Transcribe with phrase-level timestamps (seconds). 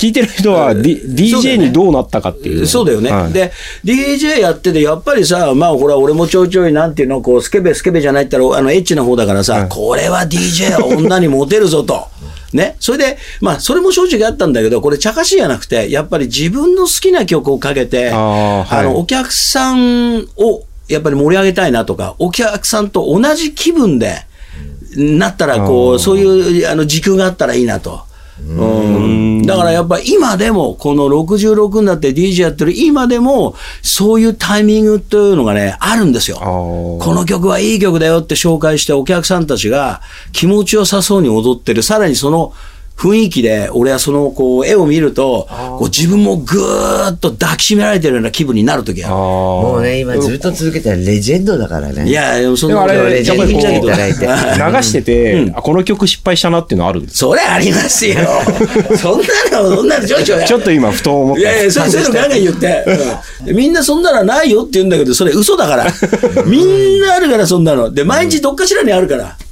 [0.00, 2.66] 聞いてる人は、D、DJ にどうなったかっていう。
[2.66, 3.12] そうだよね。
[3.12, 3.52] はいで、
[3.84, 12.06] DJ やってて、やっぱりさ、まあ、ほら、俺もちょいちょい、なんていうの、こう、スケベスケベじゃないったら、あの、エッチな方だからさ、これは DJ は女にモテるぞと。
[12.54, 12.76] ね。
[12.80, 24.16] それで、まあ、それも正直あったんだけど、これ、茶化しじゃなくて、やっぱり自分の好きな曲をかけて、あーはいの、お客さんを、やっぱり盛り上げたいなとか、お客さんと同じ気分で、
[24.96, 28.09] なったら、こう、そういう、あの、時空があったらいいなと。
[28.48, 36.38] うんだからやっぱ今でも、この66になって DJ やってる今でも、そういうタイミングというのがね、あるんですよ。
[36.38, 40.00] この曲はいい曲だよって紹介してお客さんたちが
[40.32, 41.82] 気持ちよさそうに踊ってる。
[41.82, 42.52] さらにその
[43.00, 52.02] 雰囲気で、俺はそのこう絵を見ると、こう自分もぐーっと抱きしめられてるような気分になるときもうね、今ずっと続けたらレジェンドだからね。
[52.02, 52.08] る。
[52.08, 54.26] いや、でもそんなことレジェンドにいただいて。
[54.28, 57.00] 流してて、あこの曲失敗したなっていうのはある？
[57.00, 58.16] んですそれありますよ。
[59.00, 59.20] そん
[59.52, 60.44] なの、そんなのちょいちょい。
[60.44, 61.80] ちょっと今、ふと思っいやいや、た。
[61.84, 62.84] そうそういうのガンガン言って、
[63.46, 65.86] うんみんなそんなのないよって言うんだけど、それ嘘だから。
[66.44, 67.90] みんなあるから、そんなの。
[67.90, 69.24] で、毎日どっかしらにあるから。
[69.24, 69.49] あー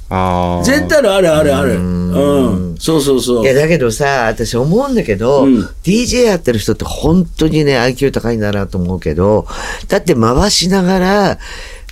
[0.63, 1.73] 絶対あるあるあるある。
[1.75, 2.75] うん。
[2.79, 3.53] そうそうそういや、。
[3.53, 9.45] だけどさ、私思うんだけど、うん DJ やってる人って本当にね、IQ 高いんだなと思うけど、
[9.87, 11.39] だって回しながら、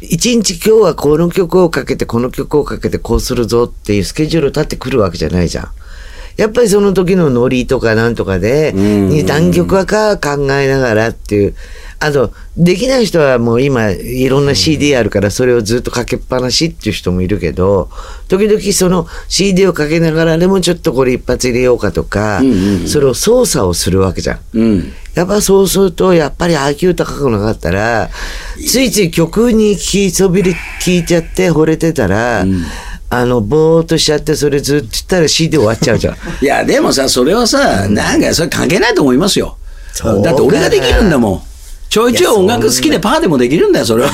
[0.01, 5.67] 一日今日はこの曲をかけて、この曲をかけてこうするぞっていうスケジュール立ってくるわけじゃないじゃん。
[6.37, 11.55] やっぱりその時のノリとかなんとかで、に何曲はか考えながらっていう。
[11.99, 17.89] あと、できない人はもう今いろんな CD あるからそれをずっとかけっぱなしっていう人もいるけど、
[18.27, 22.41] 時々その CD をかけながらでもちょっとこれ一発入れようかとか、
[22.85, 24.39] それを操作をするわけじゃん。
[24.53, 24.93] うん。
[25.15, 28.11] やっぱそうすると、やっぱり IQ 高くなかったら、
[28.63, 32.45] ついつい曲に聞きそびり聞いちゃって惚れてたら、
[33.09, 36.15] あの、ぼーっとしちゃって、それずっと言ったら CD 終わっちゃうじゃん。
[36.41, 39.57] いや、でもさ、それはさ、なんか、それ関係ないと思いますよ。
[40.03, 41.41] だって俺ができるんだもん。
[41.89, 44.11] ちょいちょい音楽好きでパーでもできるんだよ、それは。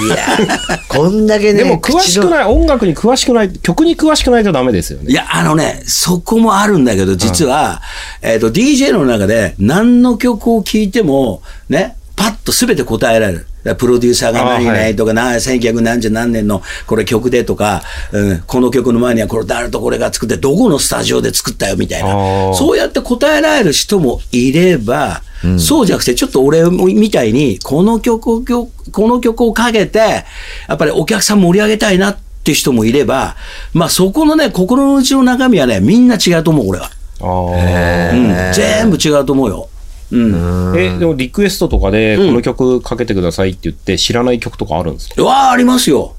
[0.87, 2.29] こんだけね、でも詳しくい。
[2.29, 5.11] ない、音楽に詳しくない、曲に詳しくないとダメですよね。
[5.11, 7.81] いや、あのね、そこもあるんだけど、実は、
[8.21, 13.47] えっ、と、DJ の中で何の曲を聴いても、ね、パッと全て答えられる。
[13.77, 17.81] プロデューサーが何々とか、な1900何十何年のこれ曲でとか、
[18.11, 22.13] うん、この曲の前にはこれ誰とこれが作って、どこのスタジオで作ったよみたいあな。
[22.13, 25.21] ーそうやって答えられる人もいれば、
[25.57, 28.43] そうじゃなくて、ちょっと俺みたいに、この曲を、
[28.91, 30.25] この曲をかけて、
[30.67, 33.35] やっぱりお客さん盛り上げたいなっていう人もいれば、
[33.73, 36.89] まあそこのね、心の内の中身はね、みんな違うと思う、俺は。
[37.21, 39.69] うん、全部違うと思うよ。
[40.13, 40.79] うん。
[40.79, 45.15] え、でもリクエストとかで、この曲かけてくださいって言って、知らない曲とかあるんですか？
[45.21, 46.15] うわあ、ありますよ。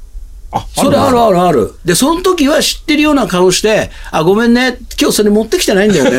[0.56, 1.74] あ、それあるあるある。
[1.84, 6.10] で、その時は知ってるような顔して、あ、ごめんね、今日それ持ってきてないんだよね。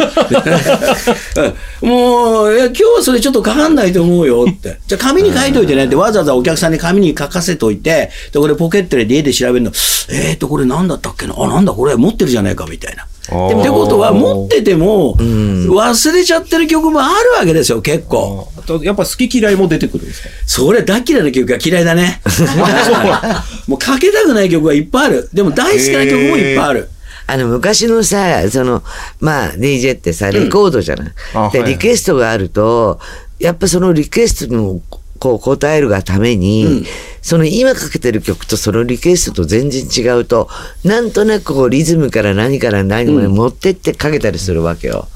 [1.82, 4.80] う んもう、いや今日はそれちょっとかかんないと思うよって。
[4.88, 9.72] じゃあ紙に書いといてねって、わざわざお客さんに紙に書かせといて、で、これポケットで家で調べるの、
[10.10, 11.36] えーと、これなんだったっけな？
[11.38, 13.04] あ、なんだこれ持ってるじゃないかみたいな。
[13.04, 18.48] ってことは、持ってても、忘れちゃってる曲もあるわけですよ、結構。
[18.84, 20.30] やっぱ好き嫌いも出てくるんですか？
[20.46, 22.22] それ大嫌いな曲が嫌いだね。
[23.68, 25.30] もうかけたくない曲がいっぱいある。
[25.34, 26.90] でも大好きな曲もいっぱいある。
[27.28, 28.84] あの、昔のさ、その、
[29.20, 31.08] まあ、DJ ってさ、レコードじゃない？
[31.08, 33.00] で、あはいリクエストがあると、
[33.40, 34.80] やっぱそのリクエストの、
[35.18, 36.86] こう、答えるがために、
[37.24, 40.48] その今かけてる曲とそのリクエストと全然違うと、
[40.84, 45.08] なんとなくこう、リズムから何から何まで持ってってかけたりするわけよ。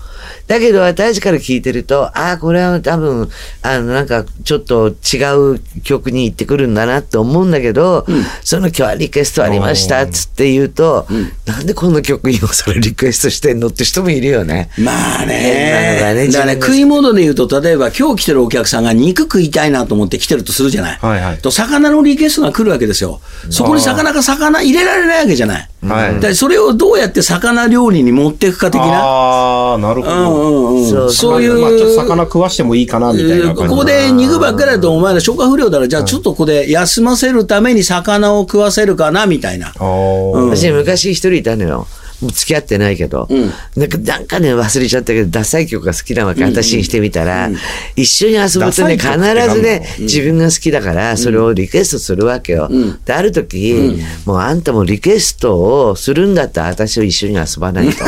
[0.50, 3.30] だけど、私から聞いてると、ああ、これは多分、
[3.62, 5.24] あの、なんか、ちょっと違
[5.56, 8.06] う曲に行ってくるんだなって思うんだけど、
[8.44, 11.08] その今日はリクエストありました、つって言うと、
[11.46, 14.70] なんでこの曲今それリクエストしてんのって人もいるよね。
[14.78, 16.28] まあ変なのがねね。
[16.28, 20.98] だからね、食い物で言うと、例えば今日来てるお客さんが肉食いたいなと思って来てるとするじゃない。
[21.00, 23.22] はいはいと、魚のリクエストが来るわけですよ。
[23.50, 25.70] そこに魚が魚入れられないわけじゃない。
[25.82, 29.00] はいそれをどうやって魚料理に持っていくか的な？
[29.02, 30.20] ああ、なるほうど。
[30.20, 30.90] んうんうん。
[30.90, 31.60] そうそういう。
[31.60, 33.64] まあ、ちょっと魚食わしてもいいかな、みたいな感じ。
[33.70, 39.70] ここで肉ばっかりだとお前ら消化不良だから、じゃあちょっとここで休ませるために魚を食わせるかな、みたいな。
[39.70, 41.88] あー私昔一人いたのよ。
[42.22, 43.28] もう付き合ってないけど、
[43.76, 47.50] なんかなんかね忘れちゃったけどダサい曲が好きなわけ、私にしてみたら、
[47.96, 49.10] 一緒に遊ぶとね必
[49.54, 52.70] ずね、自分が好きだからそれをリクエストするわけよ、
[53.06, 58.04] である時、もうあんたもリクエストをするんだったら私を一緒に遊ばないと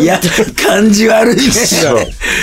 [0.00, 0.20] いや、
[0.56, 1.42] 感じ悪いね。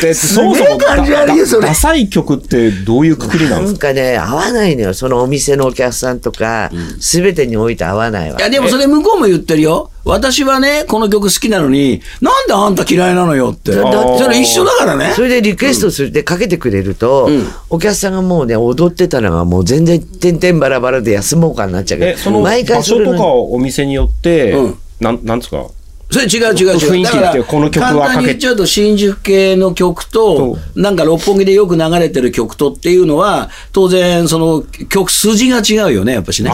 [0.01, 1.73] で、そもそも感じ悪いよ、それダ。
[1.75, 3.87] サい曲ってどういうくくりなんですか？
[3.87, 4.93] なんかね、合わないのよ。
[4.93, 8.41] そのお店のお客さんとか、すべてにおいて合わないわい。
[8.41, 9.91] や、でもそれ向こうも言ってるよ。
[10.03, 13.71] 私はね、この曲好きなのに、なんであんた嫌いなのよって。
[13.75, 13.83] だ
[14.17, 15.21] それ一緒だからねそ。
[15.21, 17.29] れでリクエストするでかけてくれると、
[17.69, 25.67] お客さんがもうね、踊ってたのがもう全然点々バラバラで休もうかになっちゃうけえ、ど、その場毎回そ所とかお店によってうん、なん、なんですか？
[26.09, 26.77] それ違う違う違う。
[26.77, 36.51] 雰囲気だからこの曲は簡単に言っちゃうと、新宿系の曲と、なんか六本木でよく流れてる曲とっていうのは、当然、その曲筋が違うよね、やっぱしね。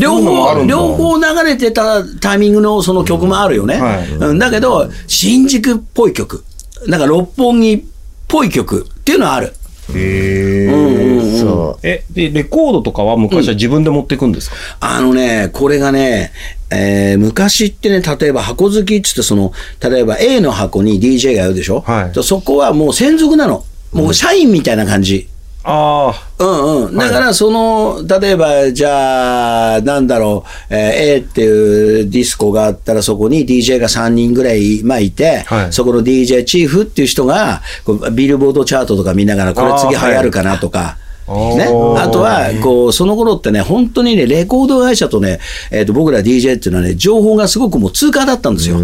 [0.00, 3.80] 両方、両方流れてたタイミングのその曲もあるよね。
[3.80, 4.38] はいうん。
[4.38, 6.44] だけど、新宿っぽい曲、
[6.86, 7.82] なんか六本木っ
[8.28, 9.52] ぽい曲っていうのはある。
[9.92, 11.03] へうんうん
[11.50, 14.56] そえ、で、レコードとかは昔は自分で持っていくんですか？
[14.80, 16.32] あのね、これがね、
[16.70, 22.12] えー昔ってね、例えば箱好きっつって、その、例えば A の箱に DJ がいるでしょ、はい。
[22.14, 23.64] でそこはもう専属なの。
[23.92, 25.28] もう社員みたいな感じ。
[25.66, 26.96] あうんうん。
[26.98, 35.72] だから、その、例えば、じゃあ、なんだろう、えー A っていうディスコがあったら、そこに DJ が3人ぐらい、まあ、いて、はい。
[35.72, 41.64] そこの DJ チーフっていう人が、こうビルボードチャートとか見ながら、これ次流行るかなとか、ね、
[41.96, 45.40] あとは、こう、その頃ってね、本当にね、レコード会社とね、
[45.70, 48.76] えっ、と、僕ら DJ っていうのはね、情報がすごくもう通過だったんですよ。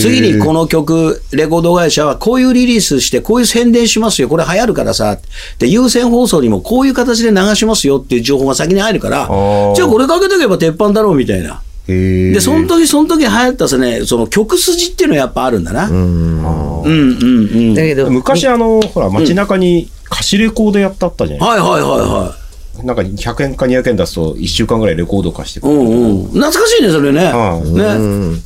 [0.00, 5.18] 次にこの曲、レコード会社はこういうリリースして、こういう宣伝しますよ、これ流行るからさ、
[5.58, 11.62] で、優先放送にもこういう形で流しますよっていう情報が先に入るからー、じゃあこれかけとけば鉄板だろうみたいな。
[11.86, 15.88] で、その時その時流行ったさね、その曲筋っていうのはやっぱあるんだな。
[15.88, 17.24] うんうんう
[17.72, 17.74] ん。
[17.74, 19.90] だけど、昔あの、ほら、街中に
[20.20, 22.36] 貸しレコードやったったじゃないはいはいはいは
[22.82, 22.86] い。
[22.86, 25.72] なんか100円か200円出すと1週間ぐらいレコード貸してくる。
[25.72, 26.24] んうん。
[26.26, 27.24] 懐かしいね、それね。
[27.24, 27.84] はいね。
[27.84, 27.98] う
[28.34, 28.42] ん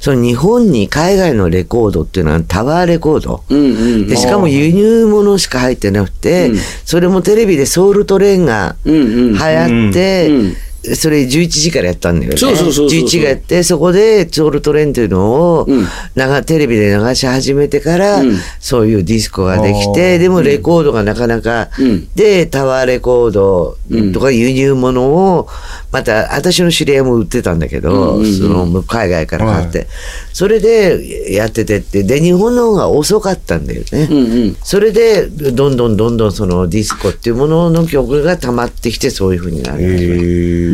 [0.00, 3.42] その日本に海外のレコードっていうのはタワーレコード。
[3.48, 4.06] うんうん。
[4.06, 8.98] でしかも輸入物しか入ってなくて、うんそれもテレビでソウルトレーンがうんう
[9.30, 10.54] ん流行って、うん
[10.94, 12.36] それ11時からやったんだよね。
[12.36, 15.86] そうそうそうそう11時がやって、そこでソウルトレーンっていうのを、うん。
[16.14, 18.36] 長テレビで流し始めてから、うん。
[18.60, 20.18] そういうディスコができあて、ー。
[20.18, 22.08] でもレコードがなかなか、うん。
[22.14, 23.78] で、タワーレコード
[24.12, 25.48] とか輸入物を、
[25.90, 29.86] また私の知り合いも売ってたんだけど、うんうんうんその海外から買って、
[30.32, 34.08] それでやっててって、で、日本の方が遅かったんだよね。
[34.10, 34.56] うんうん。
[34.62, 40.73] それで、どんどんどんどんそのディスコっていうものの曲が溜まってきて、そういうふうになる。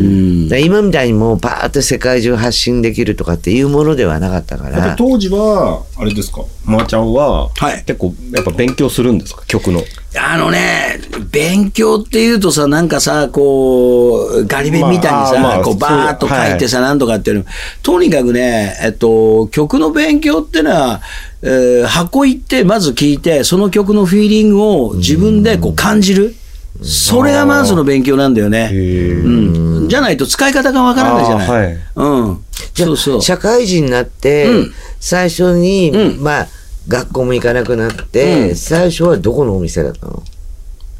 [0.59, 9.81] 今みたいにもうパーッと世界中発信できるとかっていうものではなかったから、やっぱ当時は、あれですか、まーちゃんは、はい結構、やっぱ勉強するんですか、曲の。
[10.17, 10.99] あのね、
[11.31, 17.45] 勉強っていうとさ、なんかさ、こう、ガリ弁みたいにさ、こう、まああーまあそうバーっと書いてさ、なんとかっていうの。
[17.81, 21.01] とにかくね、えっと、曲の勉強ってのは、
[21.41, 26.35] えー箱行って、まず聞いて、その曲のフィーリングを自分でこう感じる。
[26.81, 28.69] それがまずの勉強なんだよね。
[28.73, 29.87] うん。
[29.87, 31.47] じゃないと使い方がわからないじゃない。
[31.47, 32.45] はいうん。
[32.73, 33.21] じゃあそうそう。
[33.21, 36.47] 社会人になって、うん最初に、うんまあ、
[36.87, 40.23] 学校も行かなくなって、うん最初はどこのお店だったの？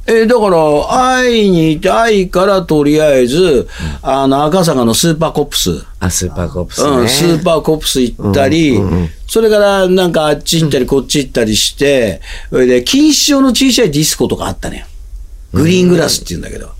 [0.07, 3.67] えーだから、愛に愛からとりあえず、
[4.01, 5.85] あの、赤坂のスーパーコップス。
[5.99, 6.89] あ、スーパーコップスね。
[6.89, 12.19] うん、スーパーコップス行ったり、うんうんうんそれからなんかあっち行ったりこっち行ったりして、
[12.49, 14.85] それで、錦糸町の小さいディスコとかあったのよ。
[15.53, 16.71] グリーングラスって言うんだけど。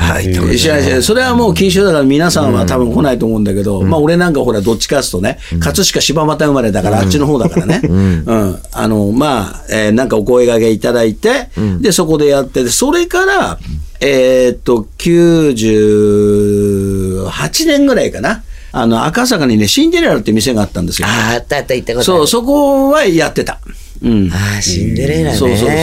[0.00, 7.82] はい、ない知らない知らないそれはもう禁止だから皆さんは多分来ないと思うんだけど、まあ俺なんかほらどっちかっつうとね、葛飾柴又生まれだからあっちの方だからね。
[7.84, 8.24] うん。
[8.72, 11.50] あの、まあ、えーなんかお声掛けいただいて、
[11.80, 13.58] で、そこでやってて、それから、
[14.00, 18.42] えーっと、98年ぐらいかな。
[18.72, 21.08] あの、赤坂にね、シンデレラって店があったんですよ。
[21.08, 22.04] ああ、あったあった、行ったこと。
[22.04, 23.58] そう、そこはやってた。
[24.02, 24.30] うん。
[24.32, 25.36] ああ、シンデレラね。
[25.36, 25.76] そうそうそうそう。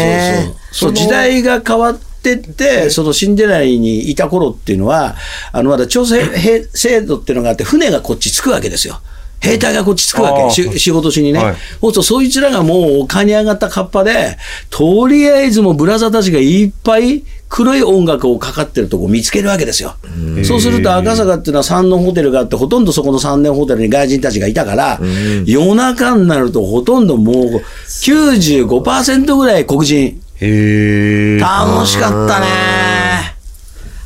[0.71, 5.15] そう時代が変わってって、そのシンデレラにいた頃っていうのは、
[5.51, 8.99] あのまだ調整 兵制度っていうのがあって、船がこっち着くわけですよ。
[9.39, 11.39] 兵隊がこっち着くわけ、し仕事しにね。
[11.39, 14.37] はいそうすると、そいつらがもう丘に上がったカッパで、
[14.69, 19.95] とりあえずもうブラザーたちがいっぱい黒い音楽をかかってるとこを見つけるわけですよ。
[20.43, 24.99] そうすると赤坂っていうのは三のホテルがあって、ほとんどそこの三年ホテルに外人たちがいたから、
[25.45, 30.19] 夜中になるとほとんどもう95%ぐらい黒人。
[30.39, 31.39] へえ。
[31.39, 32.47] 楽しかったね。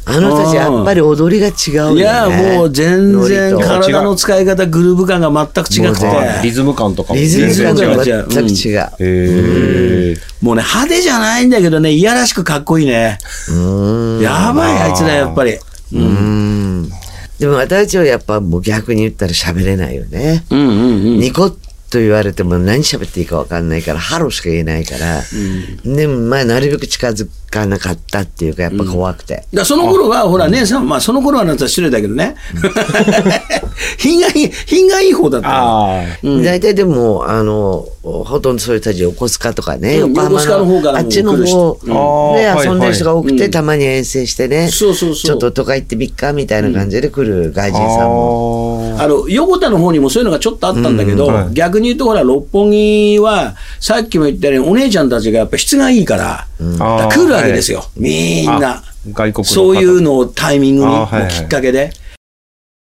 [0.04, 2.02] あの人たちやっぱり踊りが違うよね。
[2.02, 6.06] いや、もう全然体の使い方、グルーヴ感が全く違くて。
[6.44, 8.80] リズム感とかもリズム感全然違うが全く違う。
[8.80, 10.16] へえ。
[10.42, 13.20] もうね、派手じゃないんだけどね、いやらしくかっこいいね。
[14.22, 15.58] やばい、あいつらやっぱり。
[15.94, 16.90] うん。
[17.40, 20.44] でも私たちはやっぱもう逆に言ったら喋れないよね。
[20.50, 21.20] うんうんうん。
[21.20, 21.54] ニコッ
[21.92, 25.22] と言われても何喋っていいか分かんないから、ハローしか言えないから、
[25.84, 29.36] でもまあなるべく近づかなかったっていうか、やっぱ怖くて。
[29.36, 32.38] だからその頃は、ほら、姉さん、まあその頃はなんて失礼だけどね。
[33.98, 35.48] 品がいい、品がいい方だった。
[36.24, 41.80] 大体でも、あの、ほとんどそういう人たち、横須賀とかね、うん横浜横須賀の方からもあっちの方人。
[41.84, 41.98] でうん。
[41.98, 48.71] あー遊んでる人が多くて、たまに遠征してね、ちょっと都会行ってみっかみたいな感じで来る外人さんも。
[49.00, 51.54] ああの横田の方にもそういうのがちょっとあったんだけど、うんはい。
[51.54, 58.84] 逆に言うと、ほら、六本木は、さっきも言ったように、お姉ちゃんたちがやっぱ質がいいから、だから来るわけですよ、みんな。
[59.44, 60.92] そういうのをタイミングに、
[61.30, 61.92] きっかけで。